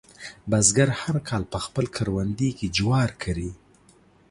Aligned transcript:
بزګر 0.49 0.89
هر 1.01 1.15
کال 1.27 1.43
په 1.53 1.57
خپل 1.65 1.85
کروندې 1.95 2.49
کې 2.57 2.67
جوار 2.77 3.09
کري. 3.23 3.51